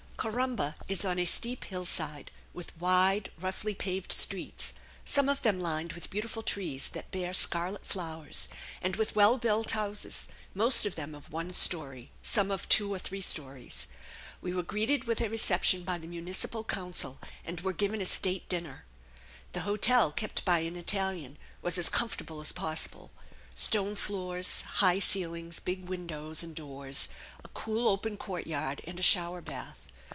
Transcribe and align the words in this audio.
Corumba 0.21 0.75
is 0.87 1.03
on 1.03 1.17
a 1.17 1.25
steep 1.25 1.63
hillside, 1.63 2.29
with 2.53 2.77
wide, 2.77 3.31
roughly 3.39 3.73
paved 3.73 4.11
streets, 4.11 4.71
some 5.03 5.27
of 5.27 5.41
them 5.41 5.59
lined 5.59 5.93
with 5.93 6.11
beautiful 6.11 6.43
trees 6.43 6.89
that 6.89 7.09
bear 7.09 7.33
scarlet 7.33 7.87
flowers, 7.87 8.47
and 8.83 8.97
with 8.97 9.15
well 9.15 9.39
built 9.39 9.71
houses, 9.71 10.27
most 10.53 10.85
of 10.85 10.93
them 10.93 11.15
of 11.15 11.31
one 11.31 11.51
story, 11.51 12.11
some 12.21 12.51
of 12.51 12.69
two 12.69 12.93
or 12.93 12.99
three 12.99 13.19
stories. 13.19 13.87
We 14.41 14.53
were 14.53 14.61
greeted 14.61 15.05
with 15.05 15.21
a 15.21 15.27
reception 15.27 15.81
by 15.83 15.97
the 15.97 16.05
municipal 16.05 16.63
council, 16.63 17.17
and 17.43 17.59
were 17.61 17.73
given 17.73 17.99
a 17.99 18.05
state 18.05 18.47
dinner. 18.47 18.85
The 19.53 19.61
hotel, 19.61 20.11
kept 20.11 20.45
by 20.45 20.59
an 20.59 20.75
Italian, 20.75 21.39
was 21.63 21.79
as 21.79 21.89
comfortable 21.89 22.39
as 22.39 22.51
possible 22.51 23.09
stone 23.55 23.95
floors, 23.95 24.61
high 24.61 24.99
ceilings, 24.99 25.59
big 25.59 25.85
windows 25.89 26.43
and 26.43 26.53
doors, 26.53 27.09
a 27.43 27.47
cool, 27.47 27.87
open 27.87 28.17
courtyard, 28.17 28.81
and 28.85 28.99
a 28.99 29.03
shower 29.03 29.41
bath. 29.41 29.87